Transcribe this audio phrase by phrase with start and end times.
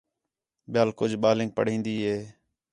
[0.71, 2.17] ٻِیال کُج ٻالینک پڑھین٘دی ہے